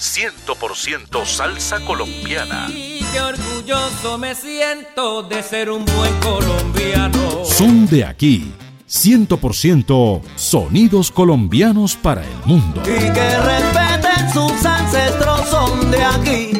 [0.00, 2.68] 100% salsa colombiana.
[2.70, 7.44] Y qué orgulloso me siento de ser un buen colombiano.
[7.44, 8.50] Son de aquí.
[8.88, 12.80] 100% sonidos colombianos para el mundo.
[12.82, 16.59] Y que respeten sus ancestros, son de aquí.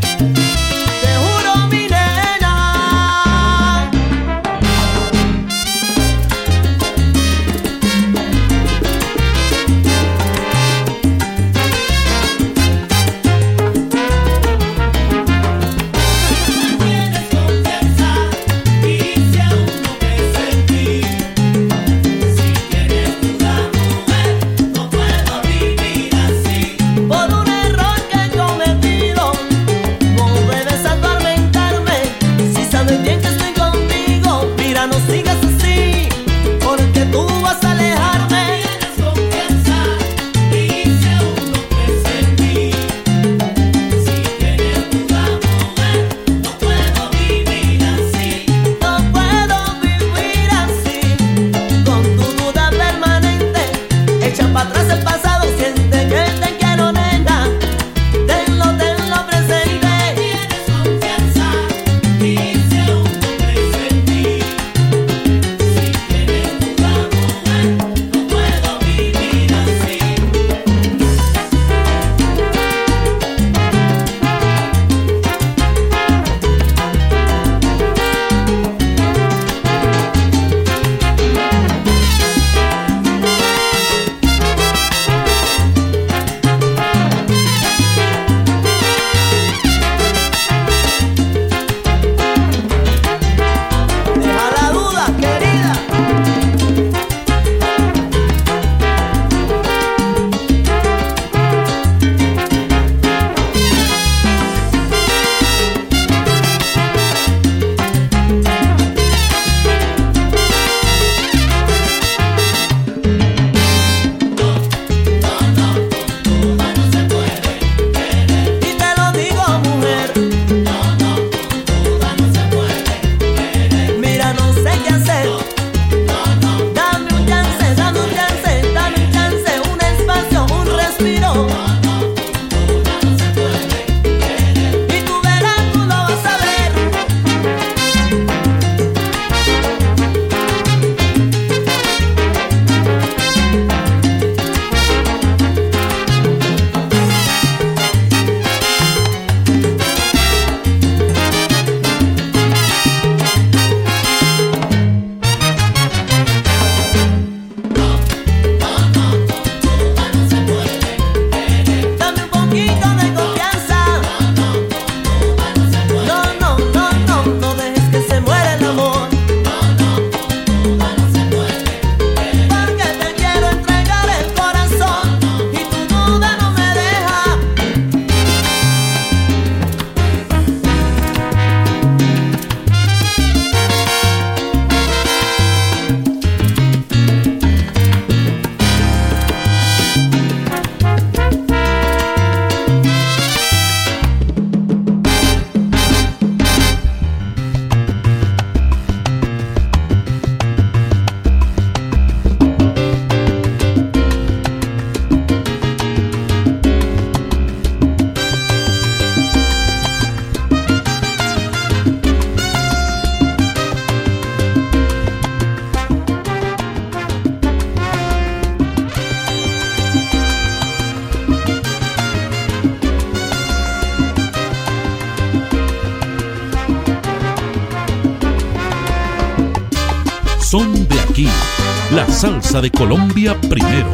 [232.21, 233.89] salsa de Colombia primero.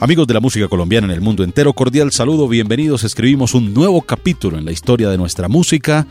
[0.00, 3.04] Amigos de la música colombiana en el mundo entero, cordial saludo, bienvenidos.
[3.04, 6.06] Escribimos un nuevo capítulo en la historia de nuestra música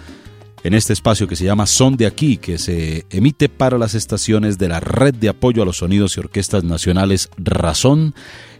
[0.63, 4.59] en este espacio que se llama Son de aquí, que se emite para las estaciones
[4.59, 8.13] de la Red de Apoyo a los Sonidos y Orquestas Nacionales Razón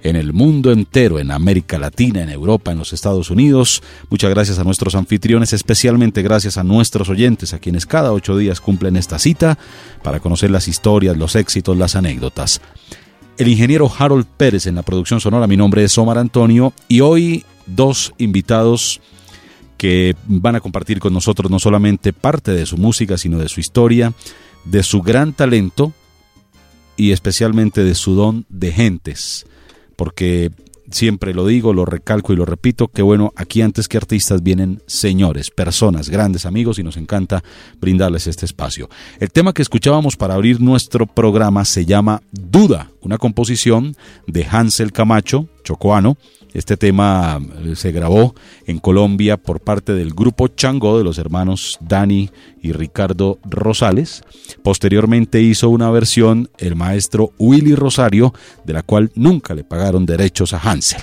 [0.05, 3.81] en el mundo entero, en América Latina, en Europa, en los Estados Unidos.
[4.11, 8.61] Muchas gracias a nuestros anfitriones, especialmente gracias a nuestros oyentes, a quienes cada ocho días
[8.61, 9.57] cumplen esta cita
[10.03, 12.61] para conocer las historias, los éxitos, las anécdotas.
[13.39, 17.43] El ingeniero Harold Pérez en la producción sonora, mi nombre es Omar Antonio y hoy
[17.65, 19.01] dos invitados
[19.75, 23.59] que van a compartir con nosotros no solamente parte de su música, sino de su
[23.59, 24.13] historia,
[24.65, 25.93] de su gran talento
[26.95, 29.47] y especialmente de su don de gentes,
[29.95, 30.51] porque
[30.91, 34.81] siempre lo digo, lo recalco y lo repito, que bueno, aquí antes que artistas vienen
[34.87, 37.43] señores, personas, grandes amigos y nos encanta
[37.79, 38.89] brindarles este espacio.
[39.19, 43.95] El tema que escuchábamos para abrir nuestro programa se llama Duda, una composición
[44.27, 46.17] de Hansel Camacho, chocoano,
[46.55, 48.33] este tema eh, se grabó
[48.65, 52.29] en Colombia por parte del grupo Chango de los hermanos Dani
[52.61, 54.23] y Ricardo Rosales.
[54.63, 58.33] Posteriormente hizo una versión el maestro Willy Rosario,
[58.63, 61.01] de la cual nunca le pagaron derechos a Hansel.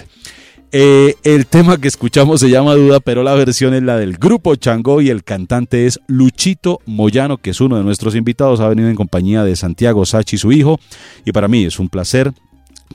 [0.74, 4.56] Eh, el tema que escuchamos se llama Duda, pero la versión es la del grupo
[4.56, 8.60] Chango y el cantante es Luchito Moyano, que es uno de nuestros invitados.
[8.60, 10.80] Ha venido en compañía de Santiago Sachi, su hijo,
[11.26, 12.32] y para mí es un placer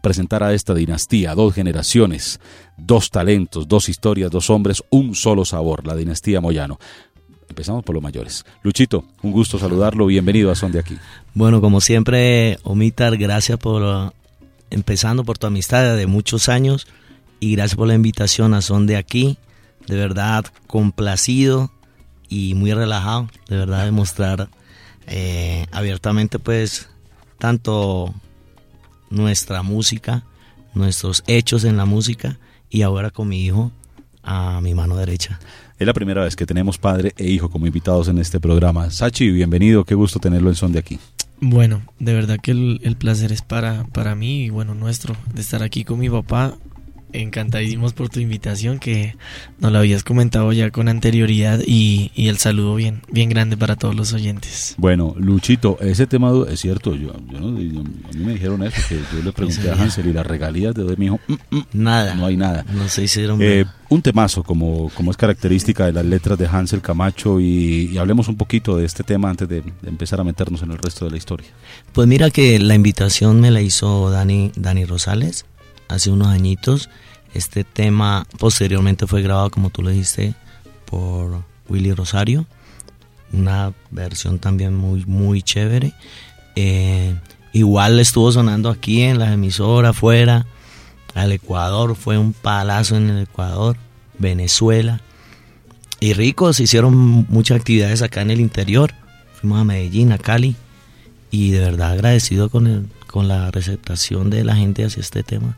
[0.07, 2.39] presentar a esta dinastía, dos generaciones,
[2.77, 6.79] dos talentos, dos historias, dos hombres, un solo sabor, la dinastía Moyano.
[7.49, 8.45] Empezamos por los mayores.
[8.63, 10.97] Luchito, un gusto saludarlo, bienvenido a Son de aquí.
[11.33, 14.13] Bueno, como siempre, Omitar, gracias por
[14.69, 16.87] empezando por tu amistad de muchos años
[17.41, 19.37] y gracias por la invitación a Son de aquí.
[19.87, 21.69] De verdad, complacido
[22.29, 24.47] y muy relajado, de verdad, de mostrar
[25.05, 26.87] eh, abiertamente, pues,
[27.39, 28.13] tanto
[29.09, 30.23] nuestra música,
[30.73, 32.39] nuestros hechos en la música
[32.69, 33.71] y ahora con mi hijo
[34.23, 35.39] a mi mano derecha.
[35.79, 38.89] Es la primera vez que tenemos padre e hijo como invitados en este programa.
[38.89, 40.99] Sachi, bienvenido, qué gusto tenerlo en son de aquí.
[41.39, 45.41] Bueno, de verdad que el, el placer es para, para mí y bueno, nuestro, de
[45.41, 46.57] estar aquí con mi papá
[47.21, 49.15] encantadísimos por tu invitación que
[49.59, 53.95] nos lo habías comentado ya con anterioridad y, el saludo bien, bien grande para todos
[53.95, 54.75] los oyentes.
[54.77, 58.95] Bueno, Luchito, ese tema es cierto, yo, yo no, a mí me dijeron eso, que
[58.95, 62.15] yo le pregunté a Hansel y las regalías de hoy me dijo, mm, mm, nada,
[62.15, 62.65] no hay nada.
[62.73, 63.41] No se hicieron.
[63.41, 68.27] Eh, un temazo como, como es característica de las letras de Hansel Camacho y, hablemos
[68.27, 71.11] un poquito de este tema antes de, de, empezar a meternos en el resto de
[71.11, 71.47] la historia.
[71.93, 75.45] Pues mira que la invitación me la hizo Dani, Dani Rosales
[75.87, 76.89] hace unos añitos.
[77.37, 80.33] Este tema posteriormente fue grabado, como tú lo dijiste,
[80.85, 82.47] por Willy Rosario.
[83.31, 85.93] Una versión también muy, muy chévere.
[86.55, 87.15] Eh,
[87.53, 90.47] igual estuvo sonando aquí en la emisora, afuera.
[91.13, 93.77] Al Ecuador, fue un palazo en el Ecuador.
[94.17, 95.01] Venezuela.
[95.99, 96.95] Y rico, se hicieron
[97.29, 98.95] muchas actividades acá en el interior.
[99.39, 100.55] Fuimos a Medellín, a Cali.
[101.29, 105.55] Y de verdad agradecido con, el, con la receptación de la gente hacia este tema.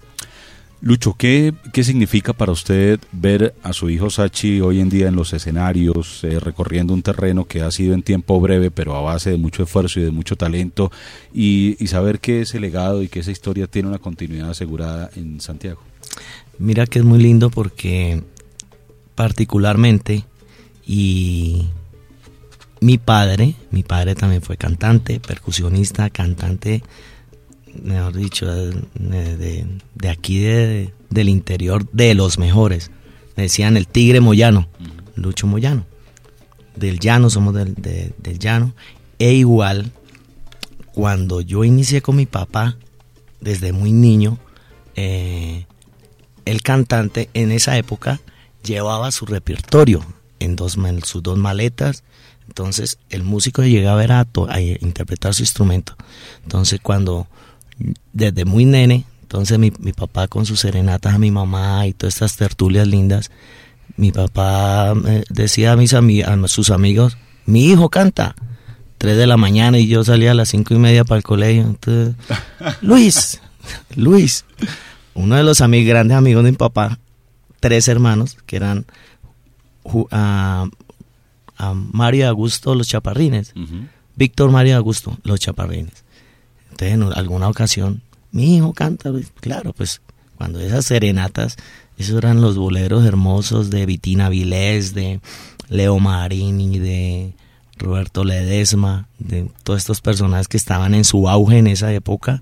[0.81, 5.15] Lucho, ¿qué, ¿qué significa para usted ver a su hijo Sachi hoy en día en
[5.15, 9.31] los escenarios, eh, recorriendo un terreno que ha sido en tiempo breve, pero a base
[9.31, 10.89] de mucho esfuerzo y de mucho talento,
[11.33, 15.81] y, saber que ese legado y que esa historia tiene una continuidad asegurada en Santiago?
[16.59, 18.24] Mira que es muy lindo porque
[19.15, 20.24] particularmente,
[20.88, 21.67] y
[22.79, 26.83] mi padre, mi padre también fue cantante, percusionista, cantante
[27.81, 32.91] mejor dicho, de, de, aquí de, del interior de los mejores.
[33.35, 34.67] Me decían el tigre Moyano,
[35.15, 35.85] Lucho Moyano.
[36.75, 38.73] Del llano, somos del, del llano.
[39.17, 39.91] E igual,
[40.93, 42.77] cuando yo inicié con mi papá,
[43.41, 44.38] desde muy niño,
[44.95, 45.65] eh,
[46.45, 48.19] el cantante en esa época
[48.63, 50.03] llevaba su repertorio
[50.39, 52.03] en dos, sus dos maletas.
[52.47, 55.95] Entonces el músico llegaba a, a interpretar su instrumento.
[56.43, 57.27] Entonces cuando
[58.13, 62.15] desde muy nene, entonces mi, mi, papá con sus serenatas a mi mamá y todas
[62.15, 63.31] estas tertulias lindas,
[63.95, 64.93] mi papá
[65.29, 68.36] decía a, mis a sus amigos, mi hijo canta.
[68.98, 71.63] Tres de la mañana y yo salía a las cinco y media para el colegio.
[71.63, 72.15] Entonces,
[72.81, 73.41] Luis,
[73.95, 74.45] Luis,
[75.13, 77.00] uno de los amigos, grandes amigos de mi papá,
[77.59, 78.86] tres hermanos, que eran
[80.12, 80.67] a,
[81.57, 83.53] a Mario Augusto Los Chaparrines,
[84.15, 86.03] Víctor Mario Augusto Los Chaparrines
[86.81, 90.01] en alguna ocasión, mi hijo canta, claro, pues
[90.38, 91.57] cuando esas serenatas,
[91.98, 95.19] esos eran los boleros hermosos de Vitina Vilés, de
[95.69, 97.33] Leo Marini, de
[97.77, 102.41] Roberto Ledesma, de todos estos personajes que estaban en su auge en esa época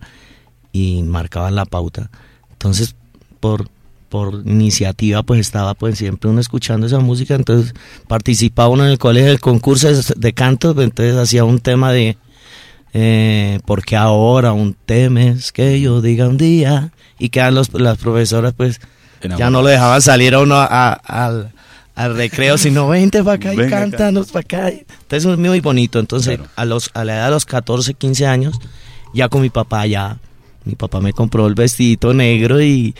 [0.72, 2.10] y marcaban la pauta.
[2.52, 2.96] Entonces,
[3.40, 3.70] por,
[4.10, 7.74] por iniciativa, pues estaba pues siempre uno escuchando esa música, entonces
[8.08, 12.18] participaba uno en el colegio del concurso de canto, entonces hacía un tema de
[12.94, 18.54] eh, porque ahora un temes que yo diga un día y que los, las profesoras
[18.54, 18.80] pues
[19.38, 21.52] ya no lo dejaban salir a uno al,
[22.16, 24.70] recreo, sino vente para acá y cántanos para acá.
[24.70, 26.00] Entonces es muy bonito.
[26.00, 28.60] Entonces a, los, a la edad de los 14, 15 años,
[29.14, 30.20] ya con mi papá ya
[30.68, 32.94] mi papá me compró el vestidito negro y,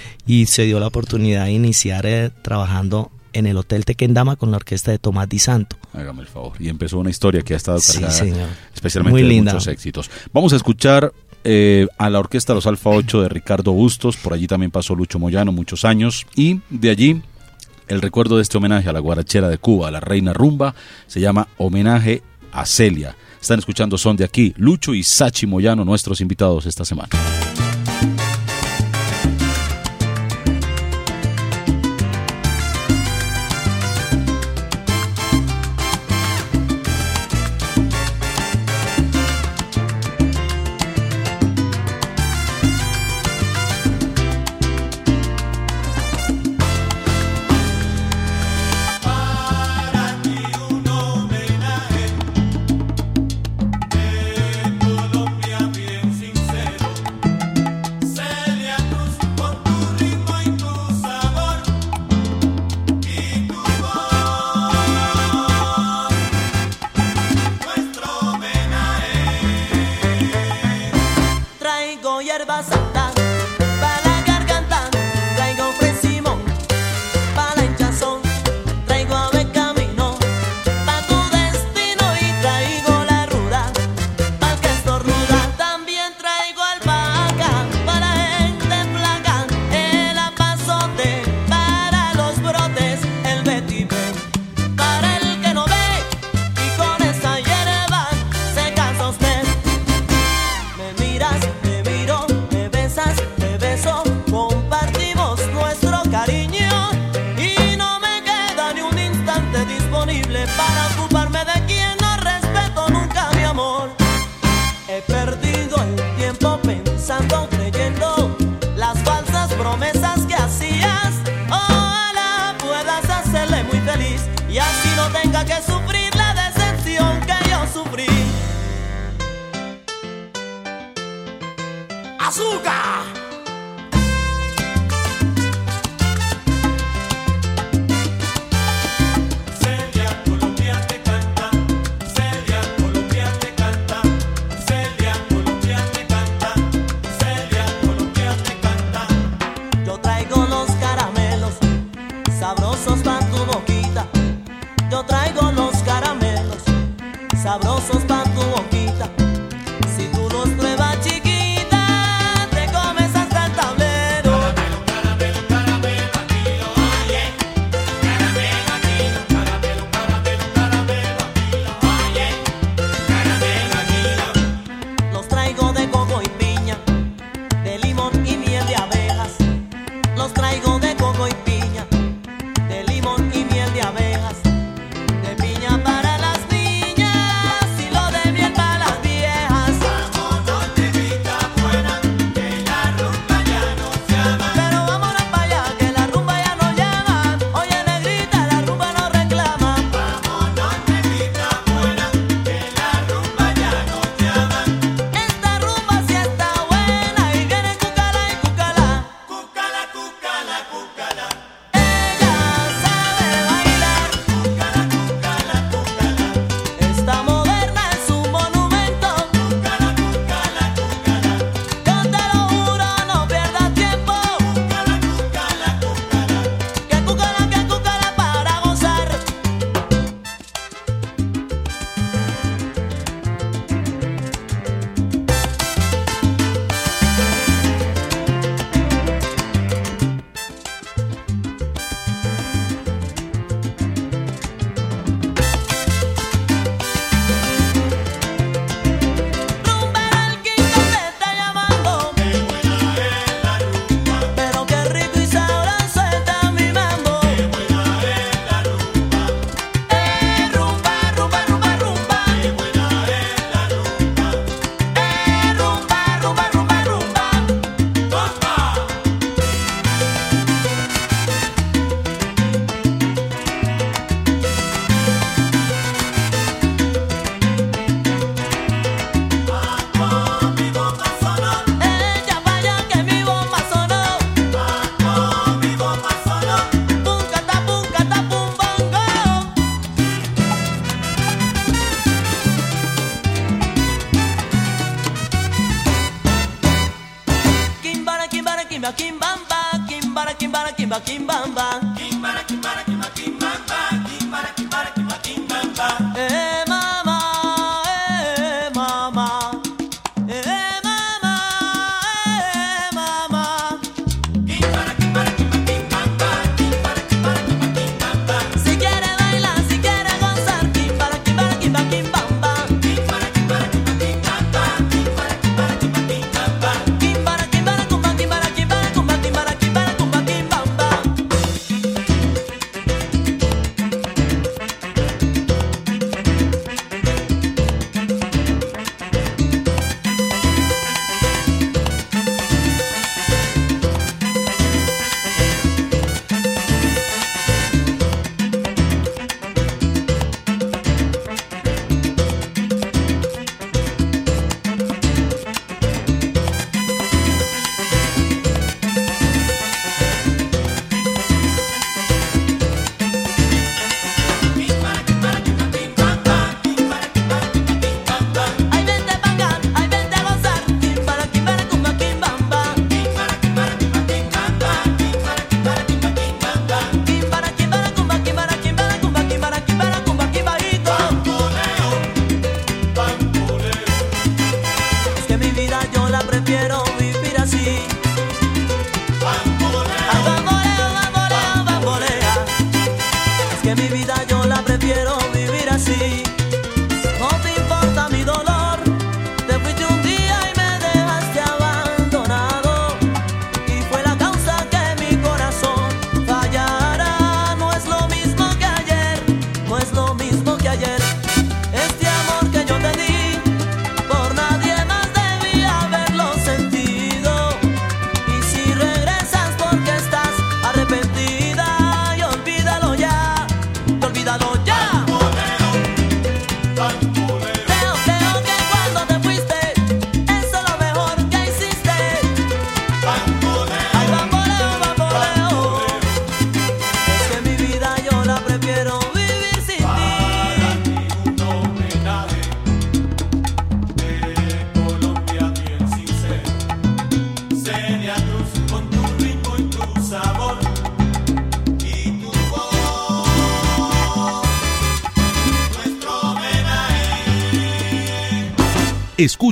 [0.46, 4.92] se dio la oportunidad de iniciar eh, trabajando en el Hotel Tequendama con la orquesta
[4.92, 5.78] de Tomás Di Santo.
[5.94, 6.54] Hágame el favor.
[6.60, 10.10] Y empezó una historia que ha estado cargada especialmente de muchos éxitos.
[10.34, 11.14] Vamos a escuchar
[11.44, 15.20] eh, a la orquesta Los Alfa 8 de Ricardo Bustos, por allí también pasó Lucho
[15.20, 17.22] Moyano muchos años, y de allí
[17.88, 20.76] el recuerdo de este homenaje a la guarachera de Cuba, a la reina rumba,
[21.06, 23.16] se llama Homenaje a Celia.
[23.40, 27.10] Están escuchando Son de aquí, Lucho y Sachi Moyano, nuestros invitados esta semana.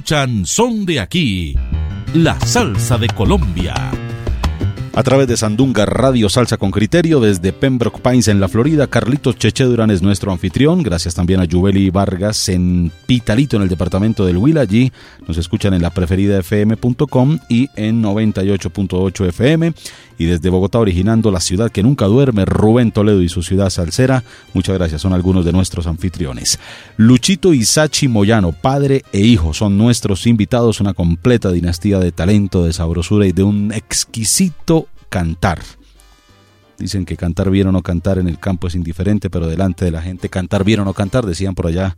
[0.06, 1.56] Son de aquí,
[2.14, 3.74] la salsa de Colombia.
[4.94, 9.36] A través de Sandunga Radio Salsa con Criterio desde Pembroke Pines en la Florida, Carlitos
[9.36, 10.84] Cheche Durán es nuestro anfitrión.
[10.84, 14.62] Gracias también a Jubeli Vargas en Pitalito en el departamento del Huila.
[14.62, 14.94] Allí
[15.28, 19.74] nos escuchan en la preferida fm.com y en 98.8 FM.
[20.18, 24.24] Y desde Bogotá originando la ciudad que nunca duerme, Rubén Toledo y su ciudad salsera.
[24.54, 26.60] Muchas gracias, son algunos de nuestros anfitriones.
[26.98, 32.66] Luchito y Sachi Moyano, padre e hijo, son nuestros invitados, una completa dinastía de talento,
[32.66, 35.60] de sabrosura y de un exquisito cantar.
[36.78, 39.92] Dicen que cantar bien o no cantar en el campo es indiferente, pero delante de
[39.92, 41.96] la gente cantar bien o no cantar, decían por allá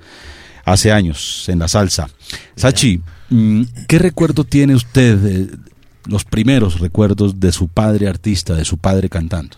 [0.65, 2.09] hace años en la salsa.
[2.55, 5.49] Sachi, mm, ¿qué recuerdo tiene usted,
[6.07, 9.57] los primeros recuerdos de su padre artista, de su padre cantando?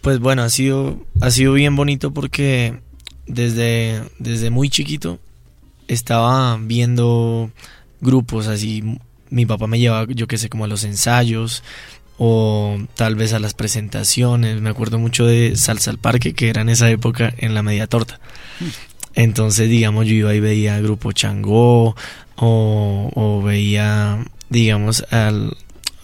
[0.00, 2.80] Pues bueno, ha sido, ha sido bien bonito porque
[3.26, 5.18] desde, desde muy chiquito
[5.88, 7.50] estaba viendo
[8.00, 8.98] grupos así.
[9.30, 11.62] Mi papá me llevaba, yo qué sé, como a los ensayos
[12.18, 14.60] o tal vez a las presentaciones.
[14.60, 17.86] Me acuerdo mucho de Salsa al Parque, que era en esa época en la media
[17.86, 18.20] torta.
[19.14, 21.94] Entonces, digamos, yo iba y veía grupo Changó
[22.36, 25.56] o, o veía, digamos, al,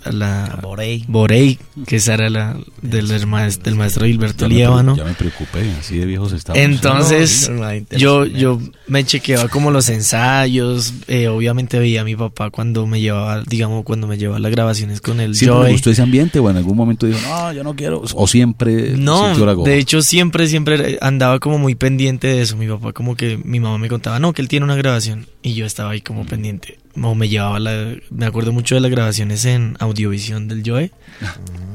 [0.04, 1.04] a la Borey.
[1.08, 5.04] Borey, que esa era la del, del maestro, del maestro Gilberto Ya me, pre- ya
[5.04, 6.60] me preocupé, así de viejos estamos.
[6.62, 12.50] Entonces, No, yo, yo me chequeaba como los ensayos, eh, obviamente veía a mi papá
[12.50, 15.72] cuando me llevaba, digamos, cuando me llevaba las grabaciones con el ¿Siempre Joy.
[15.72, 18.02] gustó ese ambiente o en algún momento dijo, no, yo no quiero?
[18.14, 22.56] O siempre No, la de hecho siempre, siempre andaba como muy pendiente de eso.
[22.56, 25.54] Mi papá como que mi mamá me contaba, no, que él tiene una grabación y
[25.54, 26.78] yo estaba ahí como pendiente.
[27.00, 30.90] O me llevaba la, me acuerdo mucho de las grabaciones en Audiovisión del Joe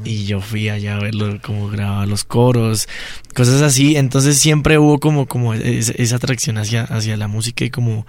[0.04, 2.88] y yo fui allá a verlo cómo grababa los coros,
[3.34, 3.96] cosas así.
[3.96, 8.06] Entonces siempre hubo como, como es- esa atracción hacia, hacia la música y como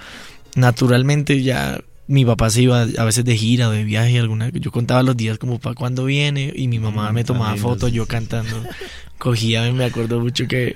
[0.56, 4.72] naturalmente ya mi papá se iba a veces de gira o de viaje alguna yo
[4.72, 8.62] contaba los días como para cuándo viene y mi mamá me tomaba fotos yo cantando
[9.18, 10.76] cogía me acuerdo mucho que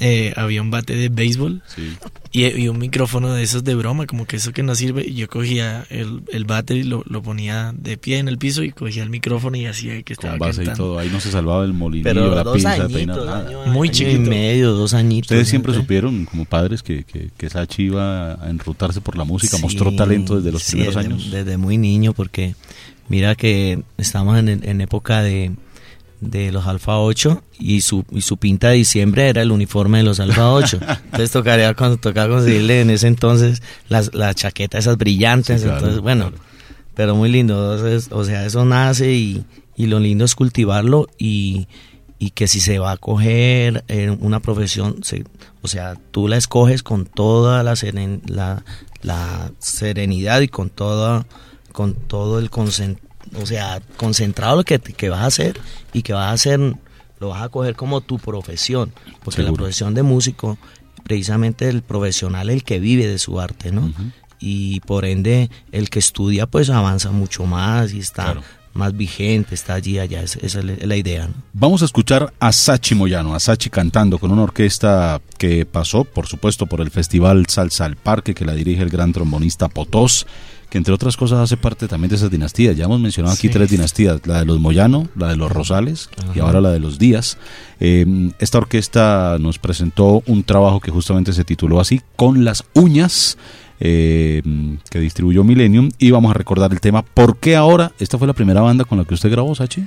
[0.00, 1.90] eh, había un bate de béisbol Sí.
[2.30, 5.04] y, y un micrófono de esos de broma, como que eso que no sirve.
[5.06, 8.62] Y yo cogía el, el bate y lo, lo ponía de pie en el piso
[8.62, 10.98] y cogía el micrófono y hacía que estaba Con base y todo.
[10.98, 13.48] Ahí no se salvaba el molinillo, Pero la dos pinza de añitos, peinar, nada.
[13.48, 14.16] año- Muy año chiquito.
[14.16, 15.26] y medio, dos añitos.
[15.32, 19.56] Ustedes siempre supieron, como padres, que, que, que Sachi iba a enrutarse por la música,
[19.56, 21.30] Sí, mostró talento desde los sí, primeros desde- años.
[21.30, 22.54] Desde muy niño, porque
[23.08, 25.52] mira que estamos en, en época de,
[26.20, 30.04] de los Alfa 8 y su, y su pinta de diciembre era el uniforme de
[30.04, 30.78] los Alfa 8.
[31.04, 35.60] Entonces tocaría cuando tocaba conseguirle en ese entonces las, las chaquetas esas brillantes.
[35.60, 36.44] Sí, claro, entonces, bueno, claro.
[36.94, 37.54] pero muy lindo.
[37.74, 39.44] Entonces, o sea, eso nace y,
[39.76, 41.68] y lo lindo es cultivarlo y,
[42.18, 43.84] y que si se va a coger
[44.20, 45.24] una profesión, se-
[45.62, 48.64] o sea, tú la escoges con toda la, seren- la,
[49.02, 51.26] la serenidad y con toda
[51.72, 52.98] con todo el concen-
[53.34, 55.60] o sea, concentrado lo que, que vas a hacer
[55.92, 56.60] y que vas a hacer
[57.20, 58.92] lo vas a coger como tu profesión,
[59.24, 59.64] porque la Seguro.
[59.64, 60.56] profesión de músico
[61.04, 63.82] precisamente el profesional el que vive de su arte, ¿no?
[63.86, 64.02] Ujú.
[64.40, 68.42] Y por ende el que estudia pues avanza mucho más y está Claro.
[68.74, 71.34] más vigente, está allí allá, esa es la- la idea, ¿no?
[71.54, 76.26] Vamos a escuchar a Sachi Moyano, a Sachi cantando con una orquesta que pasó, por
[76.28, 80.24] supuesto, por el Festival Salsa al Parque, que la dirige el gran trombonista Potós,
[80.70, 82.76] que entre otras cosas hace parte también de esas dinastías.
[82.76, 83.52] Ya hemos mencionado aquí Sí.
[83.52, 86.98] tres dinastías, la de los Moyano, la de los Rosales y ahora la de los
[86.98, 87.38] Díaz.
[87.80, 93.38] Eh, esta orquesta nos presentó un trabajo que justamente se tituló así, Con las uñas.
[93.80, 94.42] eh,
[94.90, 97.92] que distribuyó Millennium y vamos a recordar el tema ¿Por qué ahora?
[98.00, 99.84] ¿Esta fue la primera banda con la que usted grabó, Sachi?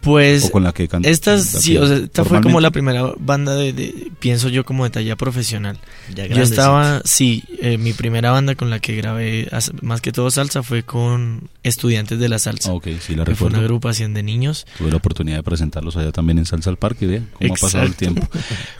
[0.00, 1.06] Pues ¿O con la que cantó?
[1.08, 4.84] Esta, sí, o sea, esta fue como la primera banda de, de- pienso yo, como
[4.84, 5.78] de talla profesional.
[6.14, 9.46] Ya Yo estaba, sí, eh, mi primera banda con la que grabé
[9.82, 12.70] más que todo salsa fue con Estudiantes de la Salsa.
[12.70, 13.60] Ah, ok, sí, la que fue una recuerdo.
[13.60, 14.66] agrupación de niños.
[14.78, 17.84] Tuve la oportunidad de presentarlos allá también en Salsa al Parque, vean cómo ha pasado
[17.84, 18.26] el tiempo.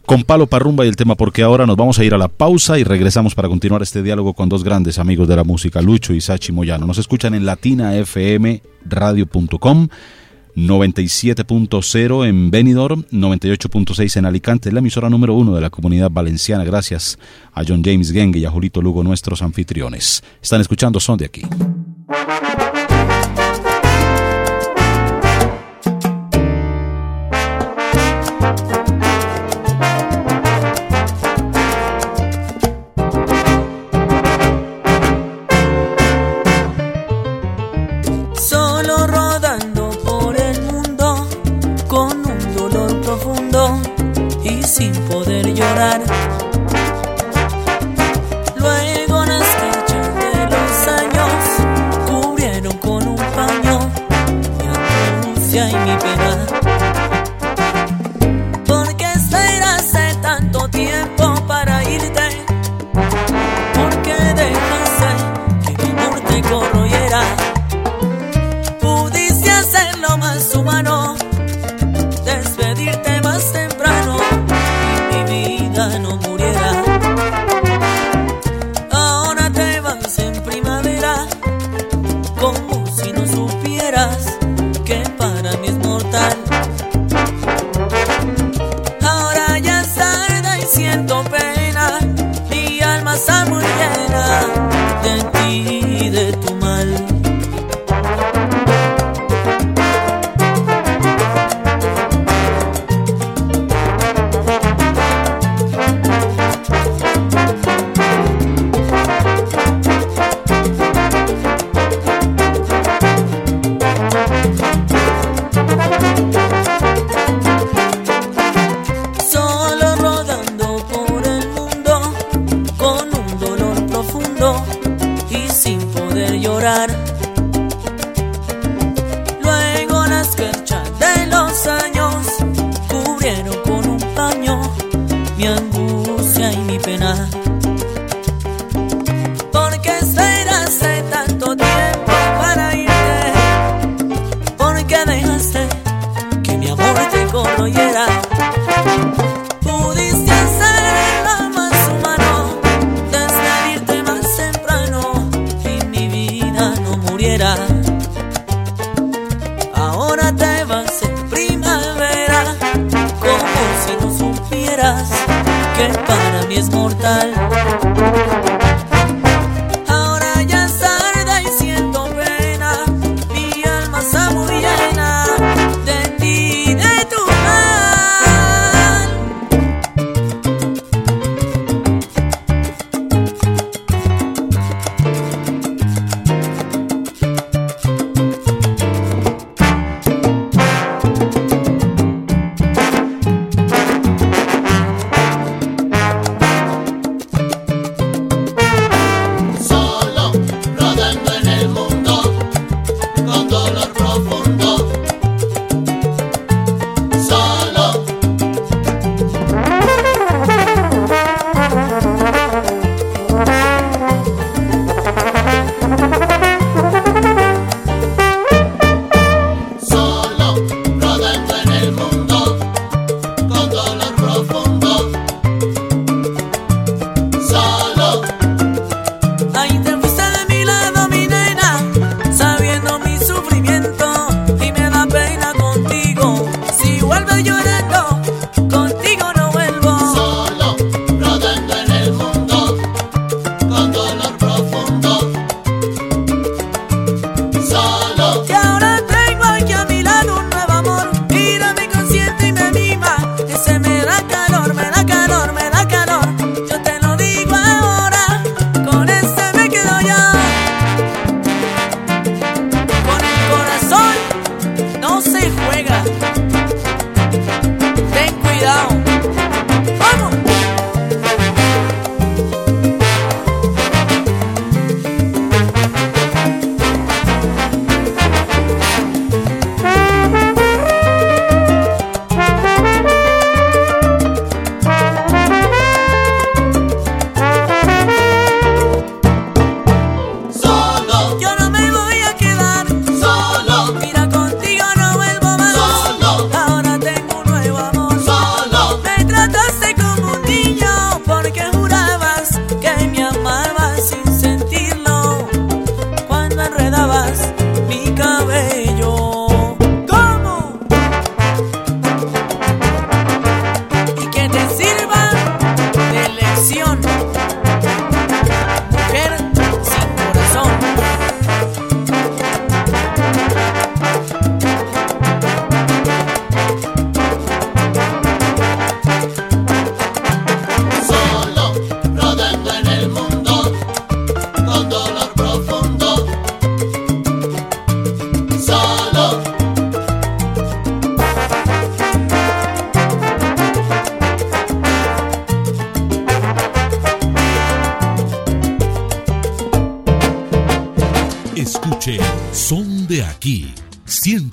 [0.07, 2.79] Con Palo Parrumba y el tema porque ahora nos vamos a ir a la pausa
[2.79, 6.21] y regresamos para continuar este diálogo con dos grandes amigos de la música, Lucho y
[6.23, 6.87] Sachi Moyano.
[6.87, 9.89] Nos escuchan en latinafmradio.com.
[10.57, 16.65] 97.0 en Benidorm, 98.6 en Alicante, la emisora número uno de la comunidad valenciana.
[16.65, 17.19] Gracias
[17.53, 20.23] a John James Genge y a Julito Lugo, nuestros anfitriones.
[20.41, 21.43] Están escuchando Son de aquí.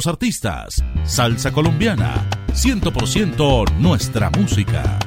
[0.00, 0.82] Artistas.
[1.04, 4.98] Salsa colombiana, 100% nuestra música.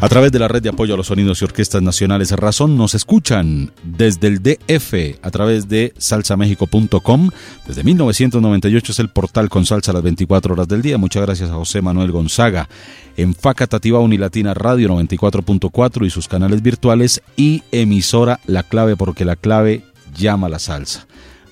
[0.00, 2.94] A través de la red de apoyo a los sonidos y orquestas nacionales Razón nos
[2.94, 7.28] escuchan desde el DF a través de salsamexico.com.
[7.66, 10.96] Desde 1998 es el portal con salsa las 24 horas del día.
[10.96, 12.66] Muchas gracias a José Manuel Gonzaga.
[13.18, 19.36] En Facatativa Unilatina Radio 94.4 y sus canales virtuales y emisora La Clave porque la
[19.36, 21.06] clave llama la salsa.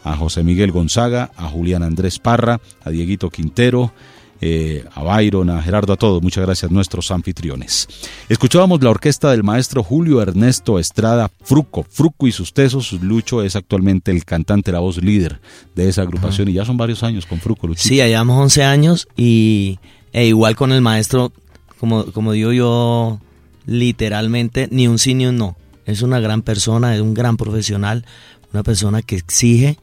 [0.09, 3.93] A José Miguel Gonzaga, a Julián Andrés Parra, a Dieguito Quintero,
[4.41, 6.23] eh, a Byron, a Gerardo, a todos.
[6.23, 7.89] Muchas gracias, nuestros anfitriones.
[8.29, 11.85] Escuchábamos la orquesta del maestro Julio Ernesto Estrada Fruco.
[11.89, 12.93] Fruco y sus tesos.
[12.93, 15.41] Lucho es actualmente el cantante, la voz líder
[15.75, 17.67] de esa agrupación y ya son varios años con Fruco.
[17.67, 17.89] Luchito.
[17.89, 19.79] Sí, ya llevamos 11 años y
[20.13, 21.33] e igual con el maestro,
[21.79, 23.21] como, como digo yo,
[23.67, 25.57] literalmente, ni un sí ni un no.
[25.85, 28.05] Es una gran persona, es un gran profesional,
[28.53, 29.79] una persona que exige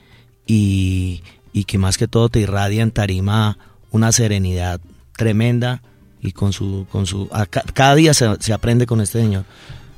[0.47, 1.21] y,
[1.53, 3.57] y que más que todo te irradia en tarima
[3.91, 4.79] una serenidad
[5.17, 5.81] tremenda
[6.21, 6.85] y con su...
[6.91, 9.45] Con su a cada día se, se aprende con este señor.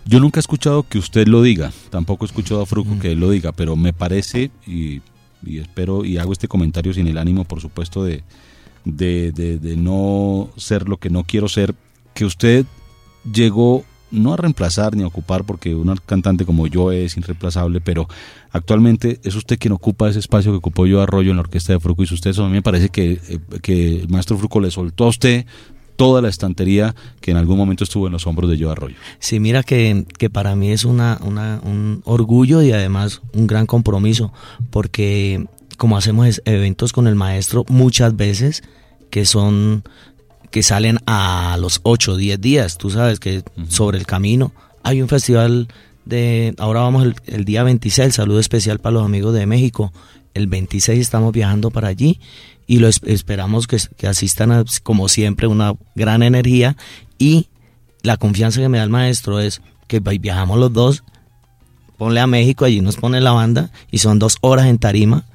[0.06, 3.20] Yo nunca he escuchado que usted lo diga, tampoco he escuchado a Fruco que él
[3.20, 5.02] lo diga, pero me parece, y,
[5.46, 8.24] y espero, y hago este comentario sin el ánimo, por supuesto, de,
[8.86, 11.76] de, de- de no ser lo que no quiero ser,
[12.14, 12.66] que usted
[13.30, 18.08] llegó no a reemplazar ni a ocupar, porque un cantante como yo es irreemplazable, pero
[18.52, 21.80] actualmente es usted quien ocupa ese espacio que ocupó yo Arroyo en la orquesta de
[21.80, 22.46] Fruco y sus tesos.
[22.46, 25.46] A mí me parece que, eh, que el maestro Fruco le soltó a usted
[25.98, 28.96] toda la estantería que en algún momento estuvo en los hombros de yo Arroyo.
[29.20, 33.66] Sí, mira que, que para mí es una, una- un orgullo y además un gran
[33.66, 34.32] compromiso,
[34.70, 35.46] porque
[35.78, 38.64] como hacemos eventos con el maestro muchas veces
[39.10, 39.84] que son
[40.52, 44.52] que salen a los 8 o 10 días, tú sabes que sobre el camino
[44.84, 45.68] hay un festival
[46.06, 49.92] de, ahora vamos el, el día 26, saludo especial para los amigos de México,
[50.34, 52.20] el 26 estamos viajando para allí
[52.66, 56.78] y lo es- esperamos que, que asistan a, como siempre, una gran energía
[57.18, 57.48] y
[58.04, 61.04] la confianza que me da el maestro es que vi- viajamos los dos,
[61.98, 65.26] ponle a México, allí nos pone la banda y son dos horas en tarima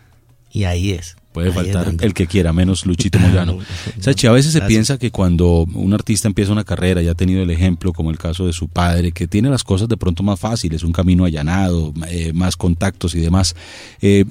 [0.50, 1.16] y ahí es.
[1.32, 3.58] Puede Ahí faltar el que quiera, menos Luchito Moyano.
[4.00, 4.68] Sachi, a veces se Gracias.
[4.68, 8.18] piensa que cuando un artista empieza una carrera, ya ha tenido el ejemplo, como el
[8.18, 11.94] caso de su padre, que tiene las cosas de pronto más fáciles, un camino allanado,
[12.08, 13.56] eh, más contactos y demás.
[14.02, 14.24] Eh,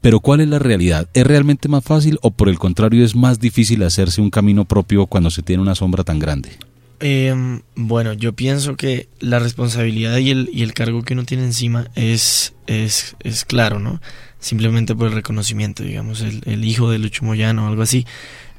[0.00, 1.08] pero ¿cuál es la realidad?
[1.14, 5.06] ¿Es realmente más fácil o por el contrario es más difícil hacerse un camino propio
[5.06, 6.50] cuando se tiene una sombra tan grande?
[7.06, 11.44] Em, bueno, yo pienso que la responsabilidad y el, y el cargo que uno tiene
[11.44, 14.00] encima es, es, es claro, ¿no?
[14.38, 18.06] Simplemente por el reconocimiento, digamos, el, el hijo de Lucho Moyano o algo así.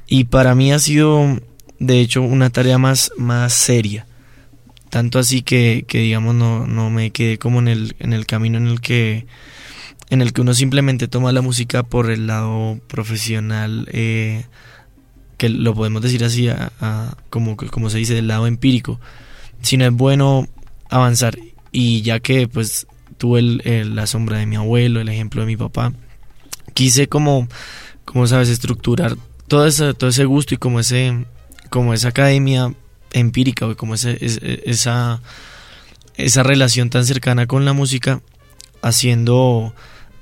[0.06, 1.40] Y para mí ha sido,
[1.80, 4.06] de hecho, una tarea más, más seria.
[4.90, 8.58] Tanto así que, que digamos, no, no me quedé como en el, en el camino
[8.58, 9.26] en el que
[10.08, 14.44] en el que uno simplemente toma la música por el lado profesional, eh,
[15.36, 19.00] que lo podemos decir así, a- como, como se dice, del lado empírico,
[19.62, 20.46] sino es bueno
[20.90, 21.36] avanzar.
[21.72, 22.86] Y ya que pues
[23.18, 25.92] tuve la sombra de mi abuelo, el ejemplo de mi papá,
[26.74, 27.48] quise como,
[28.04, 29.16] como sabes, estructurar
[29.48, 31.24] todo ese, todo ese gusto y como ese,
[31.70, 32.74] como esa academia
[33.12, 35.20] empírica, como ese, es- esa,
[36.16, 38.20] esa relación tan cercana con la música,
[38.82, 39.74] haciendo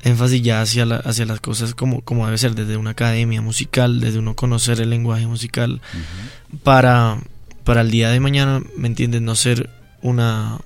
[0.05, 4.01] énfasis ya hacia, la- hacia las cosas como, como debe ser, desde una academia musical,
[4.01, 5.81] desde uno conocer el lenguaje musical,
[6.63, 7.19] para,
[7.65, 9.23] para el día de mañana, ¿me entiendes?
[9.23, 9.71] No ser
[10.03, 10.59] una,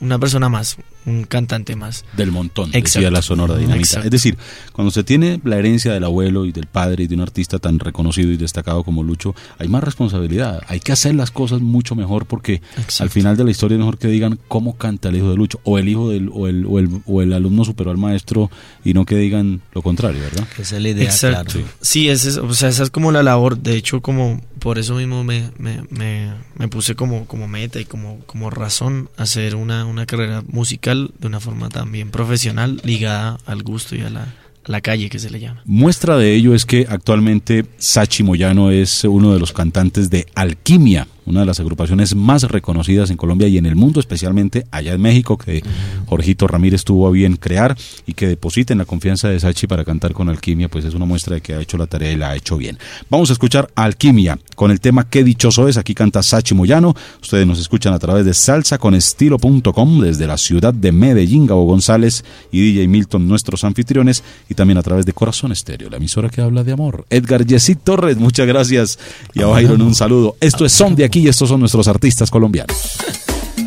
[0.00, 0.76] una persona más,
[1.06, 2.04] un cantante más.
[2.16, 3.10] Del montón, decía Exacto.
[3.10, 3.80] la Sonora Dinamita.
[3.80, 4.06] Exacto.
[4.06, 4.38] Es decir,
[4.72, 7.78] cuando se tiene la herencia del abuelo y del padre y de un artista tan
[7.78, 10.62] reconocido y destacado como Lucho, hay más responsabilidad.
[10.68, 12.62] Hay que hacer las cosas mucho mejor porque
[13.00, 15.60] al final de la historia es mejor que digan cómo canta el hijo de Lucho
[15.64, 18.50] o el hijo del o el, o el, o el alumno superó al maestro
[18.84, 20.46] y no que digan lo contrario, ¿verdad?
[20.58, 21.54] Esa es la idea, Exacto.
[21.54, 21.68] claro.
[21.80, 23.58] Sí, ese es, o sea, esa es como la labor.
[23.58, 27.84] De hecho, como por eso mismo me, me, me, me puse como, como meta y
[27.84, 33.62] como, como razón hacer una, una carrera musical de una forma también profesional, ligada al
[33.62, 34.34] gusto y a la,
[34.66, 35.62] la calle que se le llama.
[35.64, 41.06] Muestra de ello es que actualmente Sachi Moyano es uno de los cantantes de Alquimia,
[41.26, 45.00] una de las agrupaciones más reconocidas en Colombia y en el mundo, especialmente allá en
[45.00, 45.62] México, que
[46.06, 50.12] Jorgito Ramírez tuvo a bien crear y que depositen la confianza de Sachi para cantar
[50.12, 52.36] con Alquimia, pues es una muestra de que ha hecho la tarea y la ha
[52.36, 52.78] hecho bien.
[53.10, 55.76] Vamos a escuchar Alquimia con el tema Qué dichoso es.
[55.76, 56.94] Aquí canta Sachi Moyano.
[57.22, 62.60] Ustedes nos escuchan a través de salsaconestilo.com desde la ciudad de Medellín, Gabo González y
[62.60, 66.64] DJ Milton, nuestros anfitriones, y también a través de Corazón Estéreo, la emisora que habla
[66.64, 67.06] de amor.
[67.10, 68.98] Edgar Yesid Torres, muchas gracias.
[69.34, 70.36] Y a Byron un saludo.
[70.40, 72.98] Esto es Son de aquí y estos son nuestros artistas colombianos.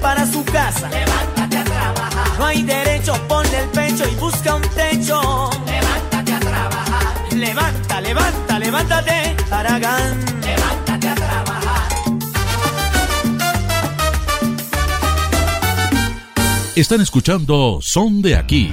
[0.00, 0.88] para su casa.
[0.90, 2.38] Levántate a trabajar.
[2.38, 5.50] No hay derecho, ponle el pecho y busca un techo.
[5.66, 7.32] Levántate a trabajar.
[7.32, 10.20] Levanta, levanta, levántate, Aragán.
[10.42, 11.88] Levántate a trabajar.
[16.76, 18.72] Están escuchando Son de aquí,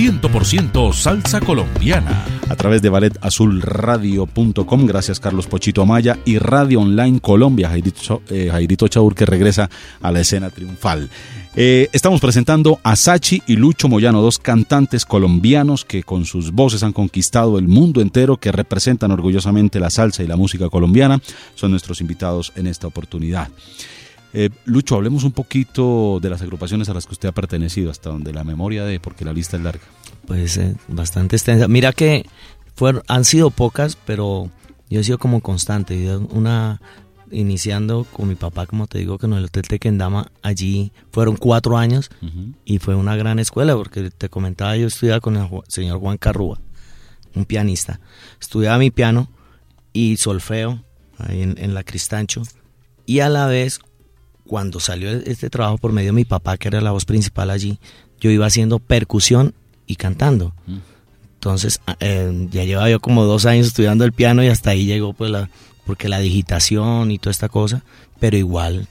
[0.00, 2.24] 100% salsa colombiana.
[2.48, 8.88] A través de balletazulradio.com, gracias Carlos Pochito Amaya y Radio Online Colombia, Jairito, eh, Jairito
[8.88, 9.68] Chaur que regresa
[10.00, 11.10] a la escena triunfal.
[11.54, 16.82] Eh, estamos presentando a Sachi y Lucho Moyano, dos cantantes colombianos que con sus voces
[16.82, 21.20] han conquistado el mundo entero, que representan orgullosamente la salsa y la música colombiana.
[21.54, 23.50] Son nuestros invitados en esta oportunidad.
[24.32, 28.10] Eh, Lucho, hablemos un poquito de las agrupaciones a las que usted ha pertenecido, hasta
[28.10, 29.84] donde la memoria de, porque la lista es larga.
[30.26, 31.66] Pues eh, bastante extensa.
[31.68, 32.26] Mira que
[32.74, 34.50] fueron, han sido pocas, pero
[34.88, 36.04] yo he sido como constante.
[36.04, 36.80] Yo Una
[37.32, 41.76] iniciando con mi papá, como te digo, que en el Hotel Tequendama, allí fueron cuatro
[41.76, 42.10] años
[42.64, 46.60] y fue una gran escuela, porque te comentaba, yo estudiaba con el señor Juan Carrúa,
[47.34, 48.00] un pianista.
[48.40, 49.30] Estudiaba mi piano
[49.92, 50.82] y solfeo
[51.18, 52.42] ahí en, en la Cristancho
[53.06, 53.80] y a la vez
[54.50, 57.78] cuando salió este trabajo por medio de mi papá, que era la voz principal allí,
[58.20, 59.54] yo iba haciendo percusión
[59.86, 60.52] y cantando.
[61.34, 64.86] Entonces, a- eh, ya llevaba yo como dos años estudiando el piano y hasta ahí
[64.86, 65.48] llegó pues la,
[65.86, 67.84] porque la digitación y toda esta cosa,
[68.18, 68.88] pero igual,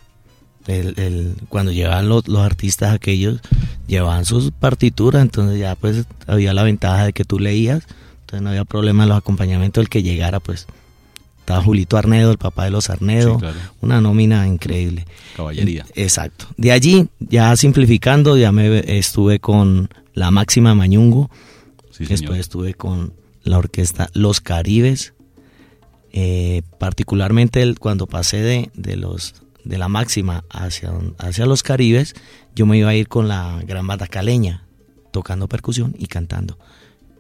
[0.66, 3.42] el, el- cuando llegaban los, los artistas aquellos,
[3.86, 7.84] llevaban sus partituras, entonces ya pues había la ventaja de que tú leías,
[8.22, 10.68] entonces no había problema en los acompañamientos, el que llegara pues
[11.50, 13.58] estaba Julito Arnedo, el papá de los Arnedo, Sí, claro.
[13.82, 15.06] una nómina increíble.
[15.36, 15.86] Caballería.
[15.96, 16.46] Exacto.
[16.58, 21.32] De allí, ya simplificando, ya me estuve con la Máxima Mañungo,
[21.92, 22.38] Sí, después señor.
[22.38, 25.14] estuve con la orquesta Los Caribes,
[26.12, 29.34] eh, particularmente el- cuando pasé de, de los
[29.66, 32.16] de la Máxima hacia, hacia los Caribes,
[32.56, 34.64] yo me iba a ir con la Gran Banda Caleña,
[35.12, 36.58] tocando percusión y cantando.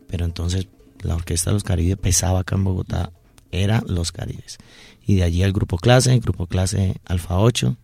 [0.07, 0.67] Pero entonces
[1.01, 3.11] la orquesta Los Caribes pesaba acá en Bogotá,
[3.52, 4.58] era Los Caribes.
[5.06, 7.76] Y de allí el grupo clase, el grupo clase Alfa 8,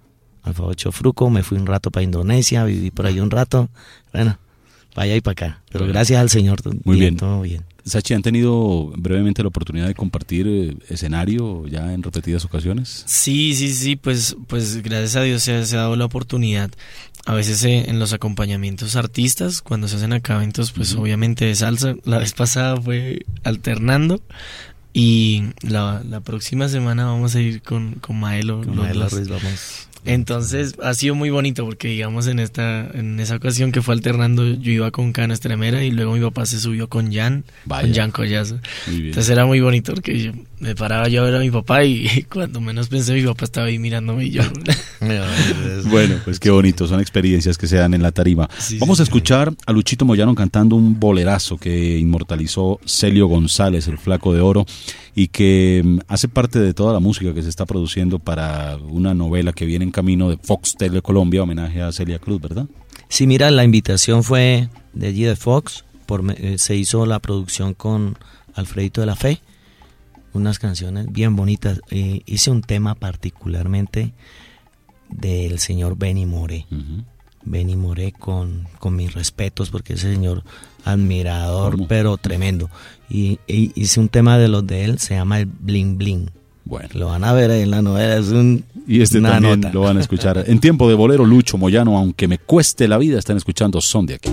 [0.44, 3.70] Alfa 8 Fruco, me fui un rato para Indonesia, viví por ahí un rato,
[4.14, 4.38] bueno,
[4.94, 5.62] para allá y para acá.
[5.72, 5.94] Pero Bueno.
[5.94, 7.18] gracias al Señor, todo Muy bien.
[7.18, 7.64] todo bien.
[7.84, 13.04] Sachi, ¿han tenido brevemente la oportunidad de compartir eh, escenario ya en repetidas ocasiones?
[13.06, 16.72] Sí, sí, sí, pues, pues gracias a Dios se, ha- se ha dado la oportunidad.
[17.28, 21.54] A veces eh, en los acompañamientos artistas, cuando se hacen acá eventos, pues obviamente de
[21.56, 21.96] salsa.
[22.06, 24.20] La vez pasada fue alternando.
[24.98, 28.62] Y la, la próxima semana vamos a ir con, con Maelo.
[28.64, 29.10] Con Maelo.
[29.10, 29.90] Ruiz vamos.
[30.06, 34.46] Entonces ha sido muy bonito porque digamos en esta en esa ocasión que fue alternando
[34.54, 37.88] yo iba con Cano Estremera y luego mi papá se subió con Jan, Vaya.
[37.88, 38.60] con Jan Collazo.
[38.88, 42.24] Entonces era muy bonito porque yo me paraba yo a ver a mi papá y
[42.32, 44.44] cuando menos pensé mi papá estaba ahí mirándome y yo
[45.90, 48.50] Bueno, pues qué bonito, son experiencias que se dan en la tarima.
[48.58, 53.88] Sí, Vamos a sí, escuchar a Luchito Moyano cantando un bolerazo que inmortalizó Celio González,
[53.88, 54.66] el flaco de oro,
[55.16, 59.14] y que mm, hace parte de toda la música que se está produciendo para una
[59.14, 62.68] novela que viene en camino de Fox Tele Colombia, homenaje a Celia Cruz, ¿verdad?
[63.08, 67.74] Sí, mira, la invitación fue de allí de Fox, por, eh, se hizo la producción
[67.74, 68.18] con
[68.54, 69.40] Alfredito de la Fe,
[70.34, 71.80] unas canciones bien bonitas.
[71.92, 74.12] Eh, hice un tema particularmente
[75.10, 76.66] del señor Benny Moré.
[77.44, 80.44] Benny Moré con, con mis respetos porque ese señor
[80.86, 81.88] admirador ¿Cómo?
[81.88, 82.70] pero tremendo.
[83.10, 86.30] Y, y hice un tema de los de él, se llama el Bling Bling.
[86.64, 86.90] Bueno.
[86.94, 89.74] Lo van a ver ahí en la novela, es un, Y este una también nota.
[89.74, 90.44] lo van a escuchar.
[90.48, 94.16] En tiempo de bolero, Lucho Moyano, aunque me cueste la vida, están escuchando Son de
[94.16, 94.30] aquí.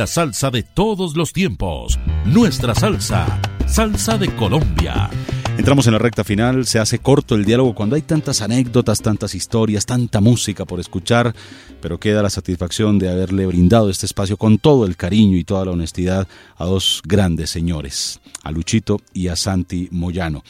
[0.00, 1.98] La salsa de todos los tiempos.
[2.24, 3.38] Nuestra salsa.
[3.66, 5.10] Salsa de Colombia.
[5.58, 9.34] Entramos en la recta final, se hace corto el diálogo cuando hay tantas anécdotas, tantas
[9.34, 11.34] historias, tanta música por escuchar,
[11.82, 15.66] pero queda la satisfacción de haberle brindado este espacio con todo el cariño y toda
[15.66, 16.26] la honestidad
[16.56, 20.42] a dos grandes señores, a Luchito y a Santi Moyano.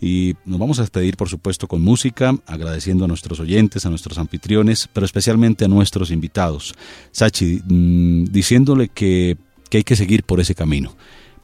[0.00, 4.18] Y nos vamos a despedir, por supuesto, con música, agradeciendo a nuestros oyentes, a nuestros
[4.18, 6.74] anfitriones, pero especialmente a nuestros invitados.
[7.12, 9.36] Sachi, mm, diciéndole que,
[9.68, 10.94] que hay que seguir por ese camino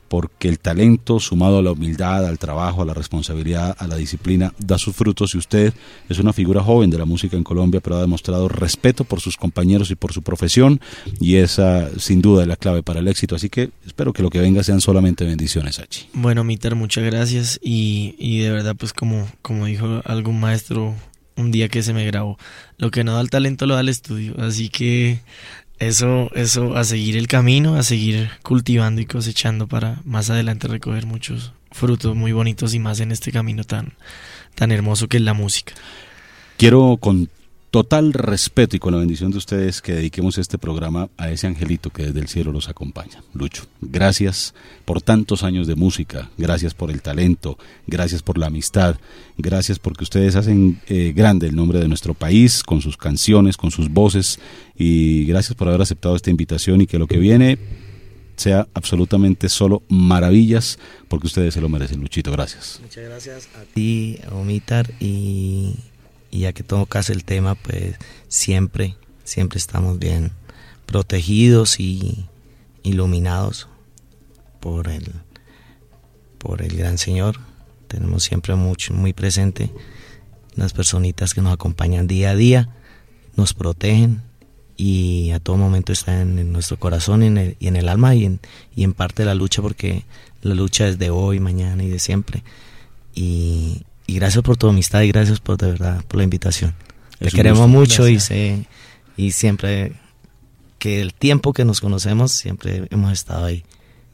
[0.08, 4.52] porque el talento sumado a la humildad, al trabajo, a la responsabilidad, a la disciplina,
[4.58, 5.74] da sus frutos y usted
[6.08, 9.36] es una figura joven de la música en Colombia, pero ha demostrado respeto por sus
[9.36, 10.80] compañeros y por su profesión
[11.20, 14.30] y esa sin duda es la clave para el éxito, así que espero que lo
[14.30, 16.08] que venga sean solamente bendiciones, Sachi.
[16.12, 20.94] Bueno, Mitar, muchas gracias y, y de verdad, pues como, como dijo algún maestro
[21.36, 22.38] un día que se me grabó,
[22.78, 25.20] lo que no da el talento lo da el estudio, así que
[25.78, 31.06] eso, eso, a seguir el camino, a seguir cultivando y cosechando para más adelante recoger
[31.06, 33.94] muchos frutos muy bonitos y más en este camino tan,
[34.54, 35.74] tan hermoso que es la música.
[36.56, 37.28] Quiero con
[37.76, 41.90] total respeto y con la bendición de ustedes que dediquemos este programa a ese angelito
[41.90, 43.22] que desde el cielo los acompaña.
[43.34, 44.54] Lucho, gracias
[44.86, 48.96] por tantos años de música, gracias por el talento, gracias por la amistad,
[49.36, 53.70] gracias porque ustedes hacen eh, grande el nombre de nuestro país con sus canciones, con
[53.70, 54.40] sus voces
[54.74, 57.58] y gracias por haber aceptado esta invitación y que lo que viene
[58.36, 62.80] sea absolutamente solo maravillas porque ustedes se lo merecen, Luchito, gracias.
[62.80, 65.74] Muchas gracias a ti, Omitar, y,
[66.36, 67.96] y ya que tocas el tema, pues
[68.28, 70.32] siempre, siempre estamos bien
[70.84, 72.26] protegidos y
[72.82, 73.68] iluminados
[74.60, 75.12] por el,
[76.36, 77.40] por el gran Señor.
[77.88, 79.72] Tenemos siempre mucho, muy presente
[80.56, 82.68] las personitas que nos acompañan día a día,
[83.34, 84.20] nos protegen
[84.76, 88.14] y a todo momento están en nuestro corazón y en el, y en el alma
[88.14, 88.40] y en,
[88.74, 90.04] y en parte de la lucha porque
[90.42, 92.42] la lucha es de hoy, mañana y de siempre.
[93.14, 96.74] Y, y gracias por tu amistad y gracias por de verdad por la invitación.
[97.20, 97.78] Un queremos gusto.
[97.78, 98.24] mucho y Gracias.
[98.28, 98.66] sé
[99.16, 99.92] y siempre
[100.78, 103.64] que el tiempo que nos conocemos siempre hemos estado ahí.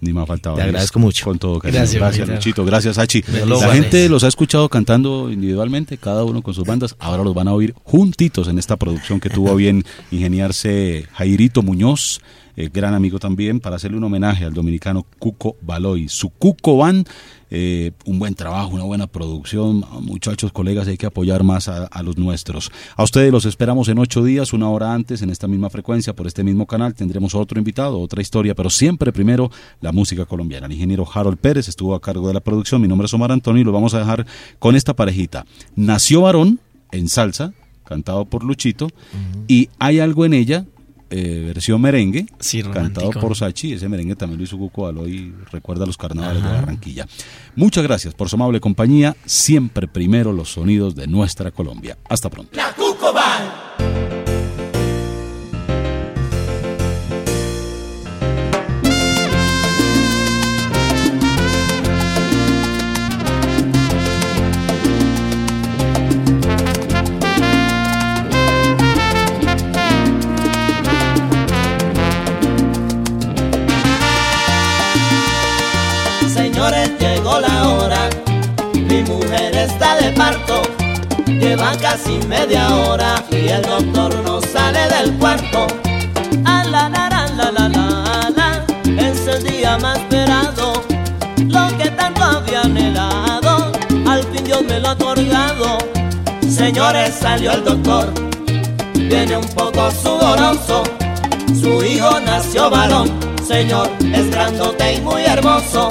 [0.01, 0.57] Ni me ha faltado.
[0.57, 1.25] Te es agradezco mucho.
[1.25, 1.79] Con todo cariño.
[1.79, 2.29] Gracias, Gracias.
[2.29, 2.65] Luchito.
[2.65, 3.23] Gracias, Hachi.
[3.47, 3.73] La guarde.
[3.73, 6.97] gente los ha escuchado cantando individualmente, cada uno con sus bandas.
[6.99, 12.21] Ahora los van a oír juntitos en esta producción que tuvo bien ingeniarse Jairito Muñoz,
[12.57, 16.09] eh, gran amigo también, para hacerle un homenaje al dominicano Cuco Baloy.
[16.09, 17.05] Su Cuco Van,
[17.51, 19.85] eh, un buen trabajo, una buena producción.
[20.01, 22.71] Muchachos, colegas, hay que apoyar más a, a los nuestros.
[22.97, 26.27] A ustedes los esperamos en ocho días, una hora antes, en esta misma frecuencia, por
[26.27, 26.95] este mismo canal.
[26.95, 29.51] Tendremos otro invitado, otra historia, pero siempre primero
[29.81, 30.67] la música colombiana.
[30.67, 32.81] El ingeniero Harold Pérez estuvo a cargo de la producción.
[32.81, 34.27] Mi nombre es Omar Antonio y lo vamos a dejar
[34.59, 35.45] con esta parejita.
[35.77, 37.53] Nació varón en salsa,
[37.85, 38.89] cantado por Luchito,
[39.49, 40.65] y hay algo en ella.
[41.15, 42.27] Eh, versión merengue,
[42.73, 46.49] cantado por Sachi, ese merengue también lo hizo Cuco Aloy, recuerda los carnavales de.
[46.49, 47.07] Barranquilla.
[47.55, 51.99] Muchas gracias por su amable compañía, siempre primero los sonidos de nuestra Colombia.
[52.09, 52.57] Hasta pronto.
[52.57, 53.62] La Cucobal.
[80.15, 80.63] Parto.
[81.27, 85.67] Lleva casi media hora y el doctor no sale del cuarto.
[86.45, 88.67] A la la la la la la
[88.99, 90.73] es el día más esperado.
[91.49, 93.73] Lo que tanto había anhelado,
[94.07, 95.79] al fin Dios me lo ha otorgado.
[96.49, 98.13] Señores, salió el doctor,
[98.95, 100.83] viene un poco sudoroso.
[101.61, 103.11] Su hijo nació varón,
[103.47, 105.89] Señor, es grandote y muy hermoso.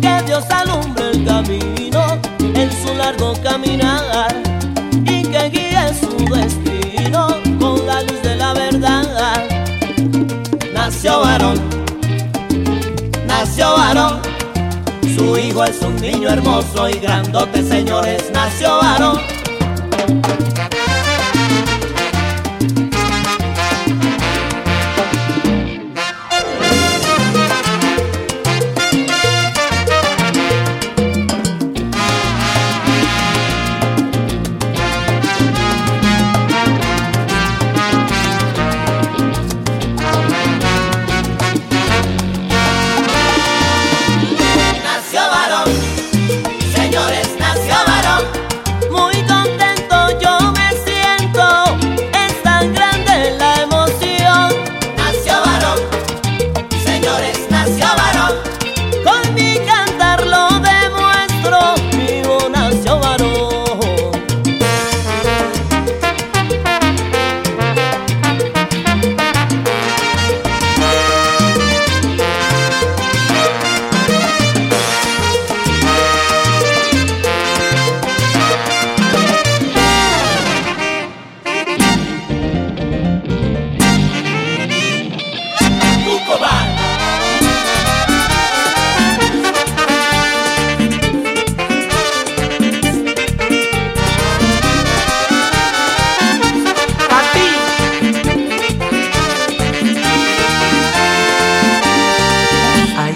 [0.00, 1.75] Que Dios alumbre el camino
[2.96, 4.28] largo caminar
[5.04, 7.28] y que guíe su destino
[7.60, 9.44] con la luz de la verdad.
[10.72, 11.60] Nació varón,
[13.26, 14.20] nació varón.
[15.16, 19.18] Su hijo es un niño hermoso y grandote, señores, nació varón.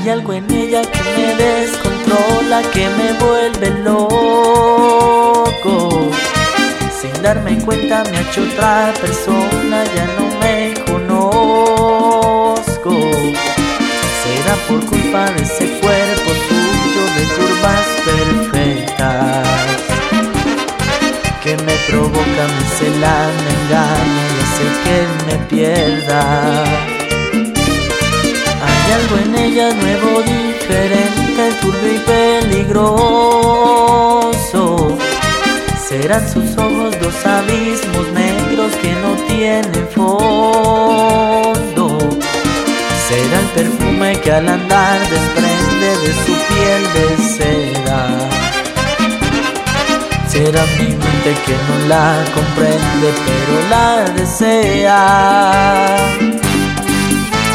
[0.00, 5.90] Hay algo en ella que me descontrola, que me vuelve loco.
[6.98, 12.92] Sin darme cuenta me ha hecho otra persona, ya no me conozco.
[14.22, 19.46] Será por culpa de ese cuerpo suyo de curvas perfectas
[21.42, 24.96] que me provoca, me cela, me engaña y hace que
[25.26, 26.22] me pierda.
[28.92, 32.98] Algo en ella nuevo, diferente, turbio y peligroso.
[35.88, 41.86] Serán sus ojos dos abismos negros que no tienen fondo.
[43.08, 48.02] Será el perfume que al andar desprende de su piel de seda.
[50.28, 54.98] Será mi mente que no la comprende, pero la desea.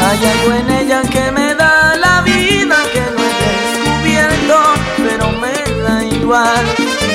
[0.08, 4.56] Hay algo en ella que me da la vida que no he descubierto,
[4.98, 6.64] pero me da igual.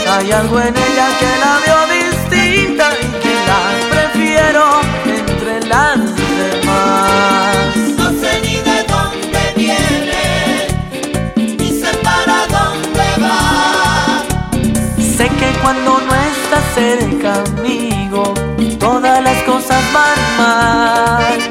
[0.10, 3.62] Hay algo en ella que la veo distinta y que la
[3.94, 4.64] prefiero
[5.06, 6.00] entre las
[6.42, 7.56] demás.
[7.98, 10.24] No sé ni de dónde viene,
[11.58, 14.24] ni sé para dónde va.
[15.18, 18.34] Sé que cuando no estás cerca, amigo,
[18.80, 21.51] todas las cosas van mal.